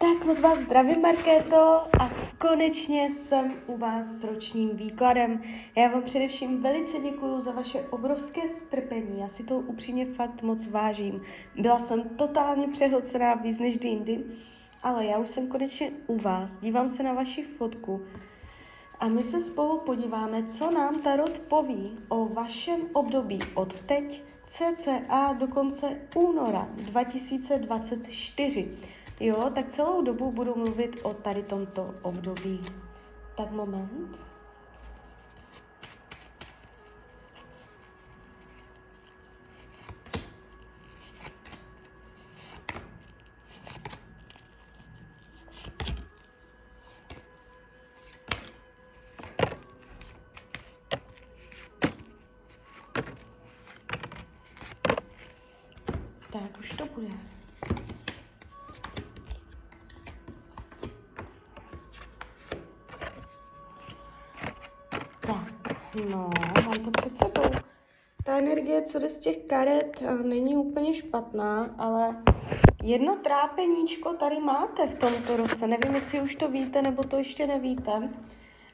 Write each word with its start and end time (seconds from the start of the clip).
Tak 0.00 0.24
moc 0.24 0.40
vás 0.40 0.58
zdravím, 0.58 1.00
Markéto, 1.00 1.86
a 2.00 2.10
konečně 2.38 3.10
jsem 3.10 3.54
u 3.66 3.76
vás 3.76 4.06
s 4.06 4.24
ročním 4.24 4.76
výkladem. 4.76 5.42
Já 5.76 5.88
vám 5.88 6.02
především 6.02 6.62
velice 6.62 6.98
děkuji 6.98 7.40
za 7.40 7.52
vaše 7.52 7.80
obrovské 7.90 8.48
strpení, 8.48 9.20
já 9.20 9.28
si 9.28 9.44
to 9.44 9.54
upřímně 9.54 10.06
fakt 10.06 10.42
moc 10.42 10.66
vážím. 10.66 11.22
Byla 11.56 11.78
jsem 11.78 12.08
totálně 12.08 12.68
přehlcená 12.68 13.34
víc 13.34 13.58
než 13.58 13.78
jindy, 13.84 14.24
ale 14.82 15.06
já 15.06 15.18
už 15.18 15.28
jsem 15.28 15.48
konečně 15.48 15.90
u 16.06 16.18
vás, 16.18 16.58
dívám 16.58 16.88
se 16.88 17.02
na 17.02 17.12
vaši 17.12 17.42
fotku 17.42 18.06
a 19.00 19.08
my 19.08 19.22
se 19.22 19.40
spolu 19.40 19.78
podíváme, 19.78 20.44
co 20.44 20.70
nám 20.70 21.02
Tarot 21.02 21.38
poví 21.38 21.98
o 22.08 22.26
vašem 22.26 22.80
období 22.92 23.38
od 23.54 23.80
teď 23.80 24.22
cca 24.46 25.32
do 25.32 25.46
konce 25.48 26.00
února 26.14 26.68
2024. 26.74 28.70
Jo, 29.22 29.50
tak 29.54 29.68
celou 29.68 30.02
dobu 30.02 30.32
budu 30.32 30.54
mluvit 30.54 31.00
o 31.02 31.14
tady 31.14 31.42
tomto 31.42 31.94
období. 32.02 32.64
Tak 33.36 33.50
moment. 33.50 34.18
Tak, 56.30 56.58
už 56.58 56.72
to 56.72 56.86
bude. 56.86 57.39
Tak, 65.30 65.74
no, 66.10 66.30
mám 66.66 66.78
to 66.84 66.90
před 66.90 67.16
sebou. 67.16 67.50
Ta 68.24 68.38
energie, 68.38 68.82
co 68.82 68.98
jde 68.98 69.08
z 69.08 69.18
těch 69.18 69.36
karet, 69.38 70.02
eh, 70.02 70.14
není 70.14 70.56
úplně 70.56 70.94
špatná, 70.94 71.74
ale 71.78 72.16
jedno 72.82 73.16
trápeníčko 73.16 74.12
tady 74.12 74.40
máte 74.40 74.86
v 74.86 74.94
tomto 74.94 75.36
roce. 75.36 75.66
Nevím, 75.66 75.94
jestli 75.94 76.20
už 76.20 76.34
to 76.34 76.48
víte, 76.48 76.82
nebo 76.82 77.02
to 77.02 77.16
ještě 77.16 77.46
nevíte, 77.46 78.10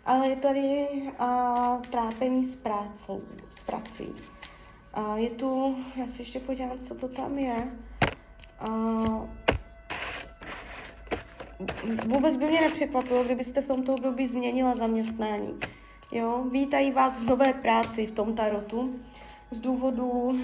ale 0.04 0.28
je 0.28 0.36
tady 0.36 0.88
a, 1.18 1.82
trápení 1.90 2.44
s 2.44 2.56
prácou, 2.56 3.22
s 3.50 3.62
prací. 3.62 4.14
A 4.94 5.16
je 5.16 5.30
tu, 5.30 5.76
já 5.96 6.06
si 6.06 6.22
ještě 6.22 6.40
podívám, 6.40 6.78
co 6.78 6.94
to 6.94 7.08
tam 7.08 7.38
je. 7.38 7.72
A, 8.58 8.68
vůbec 12.06 12.36
by 12.36 12.44
mě 12.44 12.60
nepřekvapilo, 12.60 13.24
kdybyste 13.24 13.62
v 13.62 13.66
tomto 13.66 13.94
období 13.94 14.26
změnila 14.26 14.76
zaměstnání. 14.76 15.58
Jo, 16.12 16.44
vítají 16.50 16.90
vás 16.90 17.18
v 17.18 17.26
nové 17.26 17.52
práci 17.52 18.06
v 18.06 18.10
tom 18.10 18.34
tarotu 18.34 18.94
z 19.50 19.60
důvodu 19.60 20.10
uh, 20.10 20.38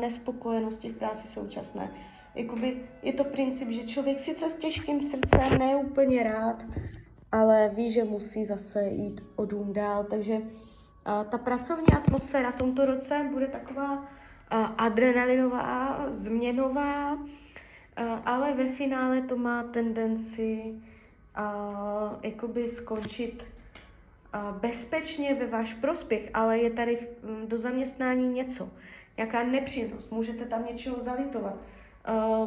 nespokojenosti 0.00 0.88
v 0.88 0.96
práci 0.96 1.28
současné. 1.28 1.90
Jakoby 2.34 2.88
je 3.02 3.12
to 3.12 3.24
princip, 3.24 3.68
že 3.68 3.86
člověk 3.86 4.18
sice 4.18 4.48
s 4.48 4.54
těžkým 4.54 5.04
srdcem 5.04 5.58
ne 5.58 5.76
úplně 5.76 6.22
rád, 6.22 6.66
ale 7.32 7.70
ví, 7.74 7.90
že 7.92 8.04
musí 8.04 8.44
zase 8.44 8.82
jít 8.82 9.24
o 9.36 9.46
dům 9.46 9.72
dál, 9.72 10.04
takže 10.04 10.36
uh, 10.36 11.24
ta 11.30 11.38
pracovní 11.38 11.86
atmosféra 11.96 12.50
v 12.50 12.56
tomto 12.56 12.86
roce 12.86 13.28
bude 13.32 13.46
taková 13.46 13.92
uh, 13.92 14.06
adrenalinová, 14.78 16.04
změnová, 16.08 17.14
uh, 17.14 17.22
ale 18.24 18.54
ve 18.54 18.68
finále 18.68 19.22
to 19.22 19.36
má 19.36 19.62
tendenci 19.62 20.74
uh, 21.38 22.18
jakoby 22.22 22.68
skončit 22.68 23.57
bezpečně 24.60 25.34
ve 25.34 25.46
váš 25.46 25.74
prospěch, 25.74 26.30
ale 26.34 26.58
je 26.58 26.70
tady 26.70 26.98
mm, 27.22 27.48
do 27.48 27.58
zaměstnání 27.58 28.28
něco, 28.28 28.70
nějaká 29.16 29.42
nepříjemnost, 29.42 30.12
můžete 30.12 30.44
tam 30.44 30.66
něčeho 30.66 31.00
zalitovat. 31.00 31.56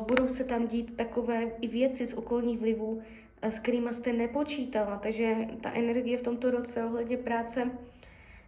Budou 0.08 0.28
se 0.28 0.44
tam 0.44 0.68
dít 0.68 0.98
takové 0.98 1.44
i 1.62 1.68
věci 1.68 2.08
z 2.08 2.14
okolních 2.14 2.60
vlivů, 2.60 3.02
s 3.42 3.60
kterými 3.60 3.94
jste 3.94 4.14
nepočítala, 4.14 4.98
takže 4.98 5.36
ta 5.62 5.72
energie 5.74 6.18
v 6.18 6.22
tomto 6.22 6.52
roce 6.52 6.86
ohledně 6.86 7.18
práce 7.18 7.72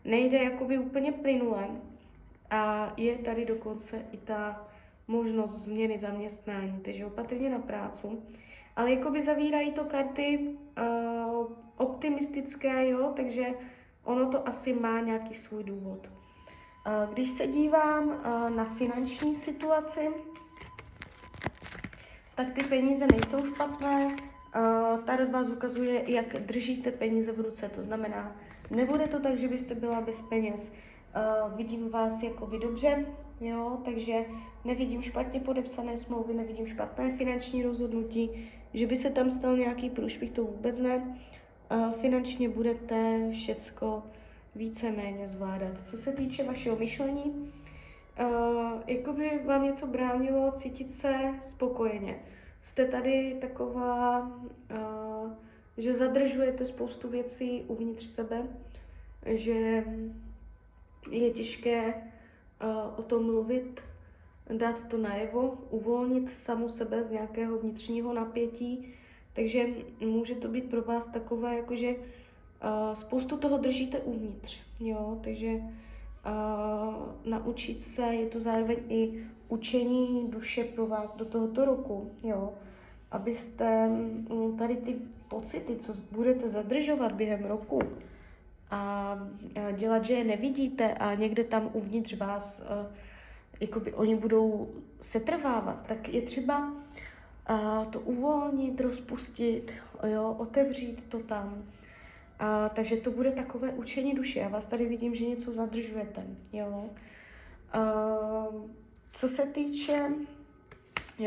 nejde 0.05 0.43
jakoby 0.43 0.77
úplně 0.77 1.11
plynule 1.11 1.67
a 2.49 2.93
je 2.97 3.17
tady 3.17 3.45
dokonce 3.45 4.05
i 4.11 4.17
ta 4.17 4.67
možnost 5.07 5.51
změny 5.51 5.97
zaměstnání, 5.97 6.79
takže 6.81 7.05
opatrně 7.05 7.49
na 7.49 7.59
prácu. 7.59 8.23
Ale 8.75 8.93
jakoby 8.93 9.21
zavírají 9.21 9.71
to 9.71 9.83
karty 9.83 10.57
uh, 10.81 11.47
optimistické, 11.77 12.89
jo, 12.89 13.13
takže 13.15 13.45
ono 14.03 14.29
to 14.29 14.47
asi 14.47 14.73
má 14.73 14.99
nějaký 14.99 15.33
svůj 15.33 15.63
důvod. 15.63 16.07
Uh, 16.07 17.13
když 17.13 17.29
se 17.29 17.47
dívám 17.47 18.07
uh, 18.07 18.49
na 18.49 18.65
finanční 18.65 19.35
situaci, 19.35 20.09
tak 22.35 22.53
ty 22.53 22.63
peníze 22.63 23.07
nejsou 23.11 23.45
špatné. 23.45 24.05
Uh, 24.05 24.99
Tarot 25.03 25.31
vás 25.31 25.49
ukazuje, 25.49 26.11
jak 26.11 26.33
držíte 26.33 26.91
peníze 26.91 27.31
v 27.31 27.39
ruce, 27.39 27.69
to 27.69 27.81
znamená, 27.81 28.35
nebude 28.71 29.07
to 29.07 29.19
tak, 29.19 29.37
že 29.37 29.47
byste 29.47 29.75
byla 29.75 30.01
bez 30.01 30.21
peněz. 30.21 30.73
Vidím 31.55 31.89
vás 31.89 32.23
jakoby 32.23 32.59
dobře, 32.59 33.05
jo, 33.41 33.77
takže 33.85 34.25
nevidím 34.65 35.01
špatně 35.01 35.39
podepsané 35.39 35.97
smlouvy, 35.97 36.33
nevidím 36.33 36.67
špatné 36.67 37.17
finanční 37.17 37.63
rozhodnutí, 37.63 38.51
že 38.73 38.87
by 38.87 38.95
se 38.95 39.09
tam 39.09 39.31
stal 39.31 39.57
nějaký 39.57 39.89
průšvih, 39.89 40.31
to 40.31 40.43
vůbec 40.43 40.79
ne. 40.79 41.17
Uh, 41.71 41.91
finančně 41.91 42.49
budete 42.49 43.29
všecko 43.31 44.03
víceméně 44.55 45.29
zvládat. 45.29 45.85
Co 45.85 45.97
se 45.97 46.11
týče 46.11 46.43
vašeho 46.43 46.75
myšlení, 46.75 47.23
uh, 47.23 48.81
jakoby 48.87 49.41
vám 49.45 49.63
něco 49.63 49.87
bránilo 49.87 50.51
cítit 50.51 50.91
se 50.91 51.15
spokojeně. 51.41 52.19
Jste 52.61 52.85
tady 52.85 53.37
taková, 53.41 54.19
uh, 54.21 55.31
že 55.77 55.93
zadržujete 55.93 56.65
spoustu 56.65 57.09
věcí 57.09 57.63
uvnitř 57.67 58.05
sebe, 58.05 58.47
že 59.25 59.85
je 61.11 61.31
těžké 61.31 61.93
o 62.97 63.03
tom 63.03 63.25
mluvit, 63.25 63.81
dát 64.49 64.87
to 64.87 64.97
najevo, 64.97 65.57
uvolnit 65.69 66.29
samu 66.29 66.69
sebe 66.69 67.03
z 67.03 67.11
nějakého 67.11 67.57
vnitřního 67.57 68.13
napětí. 68.13 68.93
Takže 69.33 69.65
může 69.99 70.35
to 70.35 70.47
být 70.47 70.69
pro 70.69 70.81
vás 70.81 71.07
takové, 71.07 71.55
jakože 71.55 71.89
uh, 71.89 72.93
spoustu 72.93 73.37
toho 73.37 73.57
držíte 73.57 73.99
uvnitř. 73.99 74.61
Jo? 74.79 75.19
Takže 75.23 75.53
uh, 75.53 75.63
naučit 77.25 77.81
se, 77.81 78.01
je 78.01 78.25
to 78.25 78.39
zároveň 78.39 78.77
i 78.89 79.23
učení 79.47 80.27
duše 80.29 80.63
pro 80.63 80.87
vás 80.87 81.15
do 81.15 81.25
tohoto 81.25 81.65
roku. 81.65 82.11
Jo? 82.23 82.53
Abyste 83.11 83.87
um, 83.87 84.57
tady 84.57 84.75
ty 84.75 84.95
pocity, 85.27 85.75
co 85.75 85.93
budete 86.11 86.49
zadržovat 86.49 87.11
během 87.11 87.45
roku, 87.45 87.79
a 88.71 89.17
dělat, 89.77 90.05
že 90.05 90.13
je 90.13 90.23
nevidíte 90.23 90.93
a 90.93 91.13
někde 91.13 91.43
tam 91.43 91.69
uvnitř 91.73 92.17
vás 92.17 92.59
uh, 92.59 92.95
jakoby 93.59 93.93
oni 93.93 94.15
budou 94.15 94.73
setrvávat, 94.99 95.87
tak 95.87 96.13
je 96.13 96.21
třeba 96.21 96.71
uh, 97.49 97.85
to 97.85 97.99
uvolnit, 97.99 98.81
rozpustit, 98.81 99.73
jo, 100.07 100.35
otevřít 100.39 101.03
to 101.09 101.19
tam. 101.19 101.53
Uh, 101.53 102.69
takže 102.75 102.97
to 102.97 103.11
bude 103.11 103.31
takové 103.31 103.69
učení 103.69 104.13
duše. 104.13 104.39
Já 104.39 104.47
vás 104.47 104.65
tady 104.65 104.85
vidím, 104.85 105.15
že 105.15 105.25
něco 105.25 105.53
zadržujete. 105.53 106.27
Jo. 106.53 106.89
Uh, 107.75 108.69
co 109.11 109.27
se 109.27 109.45
týče 109.45 110.09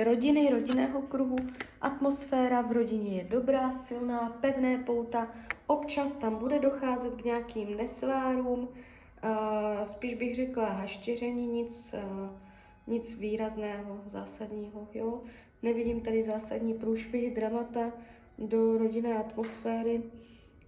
rodiny, 0.05 0.51
rodinného 0.51 1.03
kruhu, 1.03 1.37
atmosféra 1.81 2.61
v 2.61 2.73
rodině 2.73 3.17
je 3.17 3.25
dobrá, 3.25 3.73
silná, 3.73 4.31
pevné 4.41 4.79
pouta, 4.79 5.29
občas 5.67 6.15
tam 6.15 6.37
bude 6.37 6.59
docházet 6.59 7.15
k 7.15 7.25
nějakým 7.25 7.77
nesvárům, 7.77 8.69
spíš 9.85 10.15
bych 10.15 10.35
řekla 10.35 10.65
haštěření, 10.69 11.47
nic, 11.47 11.95
uh, 11.95 12.31
nic 12.87 13.15
výrazného, 13.15 14.01
zásadního. 14.07 14.89
Jo? 14.95 15.21
Nevidím 15.63 16.01
tady 16.01 16.23
zásadní 16.23 16.75
průšvihy, 16.75 17.31
dramata 17.31 17.93
do 18.39 18.79
rodinné 18.79 19.19
atmosféry, 19.19 20.03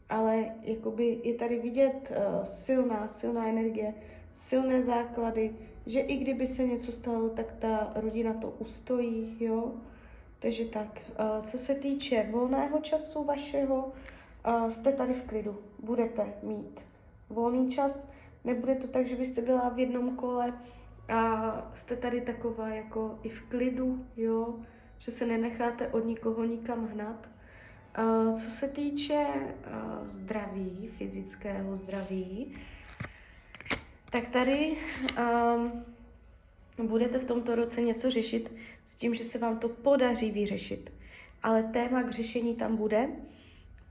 ale 0.09 0.55
jakoby 0.63 1.21
je 1.25 1.35
tady 1.35 1.59
vidět 1.59 2.11
uh, 2.11 2.45
silná, 2.45 3.09
silná 3.09 3.49
energie, 3.49 3.95
silné 4.35 4.83
základy, 4.83 5.57
že 5.87 6.01
i 6.01 6.17
kdyby 6.17 6.47
se 6.47 6.67
něco 6.67 6.93
stalo, 6.93 7.29
tak 7.29 7.53
ta 7.59 7.93
rodina 7.97 8.35
to 8.35 8.51
ustojí, 8.51 9.37
jo. 9.41 9.73
Takže 10.39 10.65
tak, 10.65 11.01
co 11.43 11.59
se 11.59 11.75
týče 11.75 12.29
volného 12.31 12.81
času 12.81 13.25
vašeho, 13.25 13.93
jste 14.69 14.93
tady 14.93 15.13
v 15.13 15.23
klidu, 15.23 15.59
budete 15.83 16.35
mít 16.43 16.85
volný 17.31 17.71
čas, 17.71 18.07
Nebude 18.45 18.75
to 18.75 18.87
tak, 18.87 19.07
že 19.07 19.17
byste 19.17 19.43
byla 19.43 19.69
v 19.69 19.79
jednom 19.79 20.17
kole 20.17 20.53
a 21.09 21.71
jste 21.75 21.97
tady 21.97 22.21
taková 22.21 22.69
jako 22.69 23.19
i 23.23 23.29
v 23.29 23.43
klidu, 23.43 24.07
jo. 24.17 24.55
že 24.99 25.11
se 25.11 25.27
nenecháte 25.27 25.89
od 25.89 26.05
nikoho 26.05 26.45
nikam 26.45 26.87
hnat. 26.87 27.29
Co 28.43 28.51
se 28.51 28.69
týče 28.69 29.27
zdraví, 30.03 30.89
fyzického 30.89 31.77
zdraví, 31.77 32.57
tak 34.11 34.29
tady 34.29 34.77
um, 36.77 36.89
budete 36.89 37.19
v 37.19 37.25
tomto 37.25 37.55
roce 37.55 37.81
něco 37.81 38.11
řešit 38.11 38.55
s 38.87 38.97
tím, 38.97 39.15
že 39.15 39.25
se 39.25 39.39
vám 39.39 39.59
to 39.59 39.69
podaří 39.69 40.31
vyřešit. 40.31 40.93
Ale 41.43 41.63
téma 41.63 42.03
k 42.03 42.11
řešení 42.11 42.55
tam 42.55 42.77
bude 42.77 43.09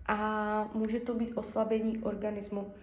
a 0.05 0.69
může 0.73 0.99
to 0.99 1.13
být 1.13 1.33
oslabení 1.35 1.97
organismu. 1.97 2.73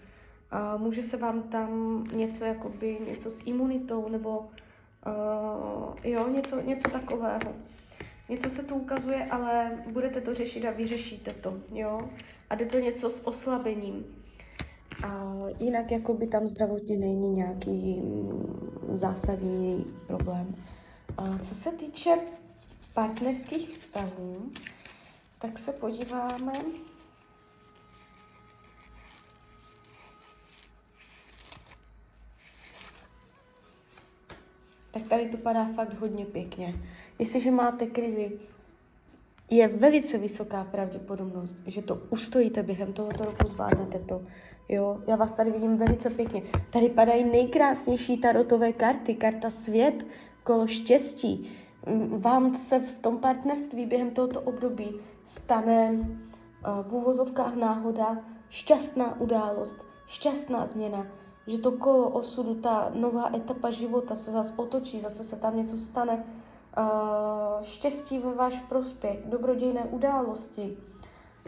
Může 0.76 1.02
se 1.02 1.16
vám 1.16 1.42
tam 1.42 2.04
něco, 2.12 2.44
jakoby, 2.44 2.98
něco 3.10 3.30
s 3.30 3.42
imunitou 3.46 4.08
nebo 4.08 4.38
uh, 4.38 5.94
jo, 6.04 6.28
něco, 6.28 6.60
něco 6.60 6.90
takového. 6.90 7.54
Něco 8.28 8.50
se 8.50 8.62
tu 8.62 8.74
ukazuje, 8.74 9.24
ale 9.24 9.78
budete 9.92 10.20
to 10.20 10.34
řešit 10.34 10.64
a 10.64 10.70
vyřešíte 10.70 11.32
to, 11.32 11.58
jo. 11.72 12.08
A 12.50 12.54
jde 12.54 12.66
to 12.66 12.78
něco 12.78 13.10
s 13.10 13.26
oslabením. 13.26 14.04
A 15.04 15.34
jinak 15.60 15.90
jako 15.90 16.14
by 16.14 16.26
tam 16.26 16.48
zdravotně 16.48 16.96
není 16.96 17.28
nějaký 17.28 18.00
mm, 18.00 18.88
zásadní 18.92 19.84
problém. 20.06 20.54
A 21.16 21.38
co 21.38 21.54
se 21.54 21.72
týče 21.72 22.18
partnerských 22.94 23.68
vztahů, 23.68 24.50
tak 25.38 25.58
se 25.58 25.72
podíváme. 25.72 26.52
Tak 34.94 35.02
tady 35.02 35.28
to 35.28 35.36
padá 35.36 35.64
fakt 35.64 36.00
hodně 36.00 36.24
pěkně. 36.24 36.74
Jestliže 37.18 37.50
máte 37.50 37.86
krizi, 37.86 38.32
je 39.50 39.68
velice 39.68 40.18
vysoká 40.18 40.64
pravděpodobnost, 40.64 41.62
že 41.66 41.82
to 41.82 42.02
ustojíte 42.10 42.62
během 42.62 42.92
tohoto 42.92 43.24
roku, 43.24 43.48
zvládnete 43.48 43.98
to. 43.98 44.22
Jo, 44.68 45.02
já 45.06 45.16
vás 45.16 45.32
tady 45.32 45.50
vidím 45.50 45.76
velice 45.76 46.10
pěkně. 46.10 46.42
Tady 46.70 46.88
padají 46.88 47.24
nejkrásnější 47.24 48.16
tarotové 48.18 48.72
karty, 48.72 49.14
karta 49.14 49.50
svět, 49.50 50.06
kolo 50.44 50.66
štěstí. 50.66 51.50
Vám 52.08 52.54
se 52.54 52.78
v 52.78 52.98
tom 52.98 53.18
partnerství 53.18 53.86
během 53.86 54.10
tohoto 54.10 54.40
období 54.40 54.96
stane 55.24 55.90
uh, 55.90 56.06
v 56.82 56.92
úvozovkách 56.92 57.56
náhoda 57.56 58.24
šťastná 58.50 59.20
událost, 59.20 59.76
šťastná 60.06 60.66
změna, 60.66 61.06
že 61.46 61.58
to 61.58 61.72
kolo 61.72 62.08
osudu, 62.08 62.54
ta 62.54 62.90
nová 62.94 63.30
etapa 63.36 63.70
života 63.70 64.16
se 64.16 64.30
zase 64.30 64.54
otočí, 64.56 65.00
zase 65.00 65.24
se 65.24 65.36
tam 65.36 65.56
něco 65.56 65.76
stane, 65.76 66.24
uh, 66.78 67.62
štěstí 67.62 68.18
ve 68.18 68.34
váš 68.34 68.60
prospěch, 68.60 69.26
dobrodějné 69.26 69.84
události. 69.84 70.76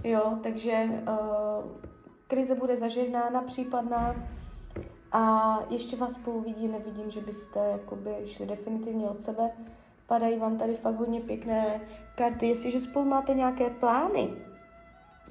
Jo, 0.05 0.39
takže 0.43 0.85
uh, 0.85 1.71
krize 2.27 2.55
bude 2.55 2.77
zažehnána, 2.77 3.43
případná 3.43 4.17
a 5.13 5.59
ještě 5.71 5.97
vás 5.97 6.13
spolu 6.13 6.41
vidí, 6.41 6.69
nevidím, 6.69 7.11
že 7.11 7.21
byste 7.21 7.61
jakoby 7.61 8.17
šli 8.25 8.47
definitivně 8.47 9.07
od 9.07 9.21
sebe. 9.21 9.51
Padají 10.07 10.39
vám 10.39 10.59
tady 10.59 10.77
fakt 10.77 10.97
hodně 10.97 11.21
pěkné 11.21 11.81
karty. 12.15 12.49
Jestliže 12.49 12.81
spolu 12.81 13.05
máte 13.05 13.35
nějaké 13.35 13.71
plány, 13.71 14.31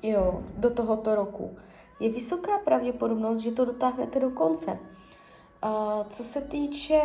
jo, 0.03 0.43
do 0.57 0.69
tohoto 0.69 1.15
roku, 1.15 1.57
je 1.99 2.09
vysoká 2.09 2.57
pravděpodobnost, 2.57 3.39
že 3.39 3.51
to 3.51 3.65
dotáhnete 3.65 4.19
do 4.19 4.29
konce. 4.29 4.71
Uh, 4.71 6.07
co 6.09 6.23
se 6.23 6.41
týče 6.41 7.01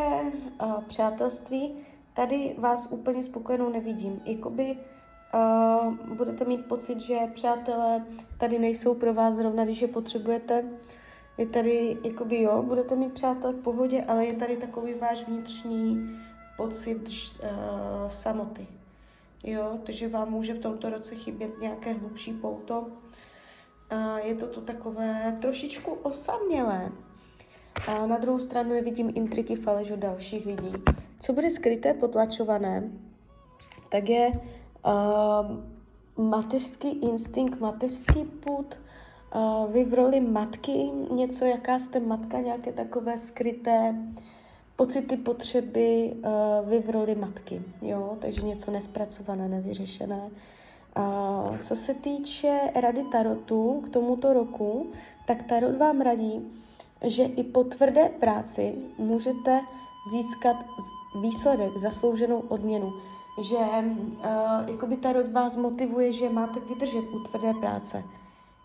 uh, 0.63 0.83
přátelství, 0.83 1.75
tady 2.15 2.55
vás 2.59 2.93
úplně 2.93 3.23
spokojenou 3.23 3.69
nevidím. 3.69 4.21
Jakoby 4.25 4.79
uh, 5.35 5.95
budete 6.17 6.45
mít 6.45 6.67
pocit, 6.69 7.01
že 7.01 7.19
přátelé 7.35 8.05
tady 8.39 8.59
nejsou 8.59 8.95
pro 8.95 9.15
vás 9.15 9.35
zrovna, 9.35 9.65
když 9.65 9.83
je 9.83 9.89
potřebujete. 9.89 10.65
Je 11.39 11.47
tady, 11.47 11.99
jakoby 12.05 12.43
jo, 12.43 12.63
budete 12.63 12.97
mít 12.97 13.13
přátel 13.13 13.53
v 13.53 13.63
pohodě, 13.63 14.05
ale 14.09 14.27
je 14.27 14.35
tady 14.35 14.57
takový 14.57 14.95
váš 14.95 15.27
vnitřní 15.27 16.11
pocit 16.57 17.09
uh, 17.43 17.49
samoty. 18.09 18.67
Jo, 19.45 19.79
takže 19.87 20.09
vám 20.09 20.31
může 20.31 20.55
v 20.55 20.59
tomto 20.59 20.91
roce 20.91 21.15
chybět 21.15 21.61
nějaké 21.61 21.93
hlubší 21.93 22.33
pouto. 22.33 22.87
Je 24.23 24.35
to 24.35 24.47
tu 24.47 24.61
takové 24.61 25.39
trošičku 25.41 25.91
osamělé. 25.91 26.93
A 27.89 28.07
na 28.07 28.19
druhou 28.19 28.39
stranu 28.39 28.71
nevidím 28.71 29.13
intriky 29.15 29.57
faleš 29.57 29.91
od 29.91 29.99
dalších 29.99 30.47
lidí. 30.47 30.73
Co 31.21 31.33
bude 31.33 31.51
skryté, 31.51 31.95
potlačované, 31.95 32.91
tak 33.89 34.09
je 34.09 34.33
uh, 34.87 36.27
mateřský 36.27 36.91
instinkt, 36.91 37.61
mateřský 37.61 38.25
put, 38.25 38.79
uh, 39.35 39.73
vy 39.73 39.85
v 39.85 39.95
roli 39.95 40.21
matky, 40.21 40.91
něco, 41.11 41.45
jaká 41.45 41.79
jste 41.79 42.01
matka, 42.01 42.41
nějaké 42.41 42.73
takové 42.73 43.19
skryté 43.19 43.95
pocity, 44.77 45.17
potřeby, 45.17 46.13
uh, 46.15 46.69
vy 46.69 46.79
v 46.81 46.91
roli 46.91 47.15
matky, 47.15 47.63
jo, 47.83 48.17
takže 48.21 48.43
něco 48.43 48.71
nespracované, 48.71 49.49
nevyřešené. 49.49 50.31
Co 51.61 51.77
se 51.77 51.95
týče 51.95 52.61
rady 52.75 53.05
Tarotu 53.13 53.81
k 53.85 53.89
tomuto 53.89 54.33
roku, 54.33 54.93
tak 55.27 55.43
Tarot 55.43 55.77
vám 55.77 56.01
radí, 56.01 56.53
že 57.05 57.23
i 57.23 57.45
po 57.45 57.65
tvrdé 57.65 58.09
práci 58.09 58.75
můžete 58.99 59.61
získat 60.11 60.57
výsledek, 61.23 61.77
zaslouženou 61.77 62.39
odměnu. 62.39 62.93
Že 63.43 63.57
uh, 63.57 64.23
jakoby 64.67 64.97
Tarot 64.97 65.33
vás 65.33 65.57
motivuje, 65.57 66.13
že 66.13 66.31
máte 66.31 66.61
vydržet 66.61 67.05
u 67.15 67.19
tvrdé 67.19 67.55
práce. 67.55 68.05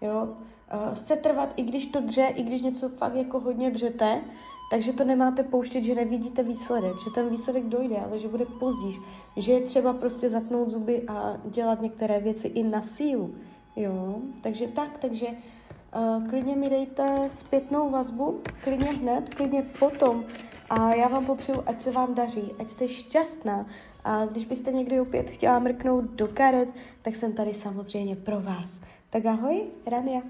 Jo? 0.01 0.24
Uh, 0.24 0.94
setrvat, 0.94 1.50
i 1.56 1.63
když 1.63 1.88
to 1.88 2.01
dře, 2.01 2.25
i 2.36 2.44
když 2.44 2.62
něco 2.62 2.89
fakt 2.89 3.16
jako 3.16 3.39
hodně 3.39 3.71
dřete, 3.71 4.21
takže 4.69 4.94
to 4.94 5.03
nemáte 5.03 5.44
pouštět, 5.44 5.83
že 5.83 5.95
nevidíte 5.95 6.44
výsledek, 6.44 6.94
že 7.03 7.09
ten 7.09 7.29
výsledek 7.29 7.63
dojde, 7.63 7.97
ale 7.97 8.19
že 8.19 8.27
bude 8.27 8.45
později, 8.45 8.95
že 9.38 9.51
je 9.51 9.62
třeba 9.62 9.94
prostě 9.94 10.29
zatnout 10.29 10.69
zuby 10.69 11.03
a 11.07 11.38
dělat 11.45 11.81
některé 11.81 12.19
věci 12.19 12.47
i 12.47 12.63
na 12.63 12.81
sílu. 12.81 13.35
Jo, 13.75 14.15
takže 14.41 14.67
tak, 14.67 14.97
takže 14.97 15.27
uh, 15.27 16.27
klidně 16.29 16.56
mi 16.56 16.69
dejte 16.69 17.29
zpětnou 17.29 17.89
vazbu, 17.89 18.41
klidně 18.63 18.85
hned, 18.91 19.35
klidně 19.35 19.62
potom 19.79 20.25
a 20.69 20.95
já 20.95 21.07
vám 21.07 21.25
popřeju, 21.25 21.63
ať 21.65 21.79
se 21.79 21.91
vám 21.91 22.13
daří, 22.13 22.51
ať 22.59 22.68
jste 22.68 22.88
šťastná 22.88 23.65
a 24.03 24.25
když 24.25 24.45
byste 24.45 24.71
někdy 24.71 25.00
opět 25.00 25.29
chtěla 25.29 25.59
mrknout 25.59 26.06
do 26.06 26.27
karet, 26.27 26.69
tak 27.01 27.15
jsem 27.15 27.33
tady 27.33 27.53
samozřejmě 27.53 28.15
pro 28.15 28.41
vás. 28.41 28.81
Tak 29.09 29.25
ahoj, 29.25 29.63
Rania. 29.85 30.21